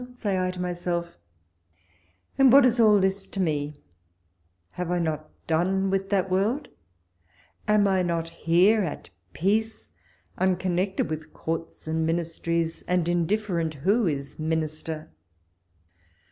say 0.15 0.39
I 0.39 0.49
to 0.49 0.59
myself, 0.59 1.19
and 2.35 2.51
what 2.51 2.65
is 2.65 2.79
all 2.79 2.99
this 2.99 3.27
to 3.27 3.39
me? 3.39 3.83
Have 4.71 4.89
not 4.99 5.19
I 5.19 5.25
done 5.45 5.91
with 5.91 6.09
that 6.09 6.31
world 6.31 6.69
I 7.67 7.75
Am 7.75 7.83
not 7.83 8.31
I 8.31 8.33
here 8.33 8.81
at 8.81 9.11
peace, 9.33 9.91
unconnected 10.39 11.07
with 11.07 11.33
Courts 11.33 11.87
and 11.87 12.03
Ministries, 12.03 12.81
and 12.87 13.07
indifferent 13.07 13.75
who 13.75 14.07
is 14.07 14.39
Minister? 14.39 15.11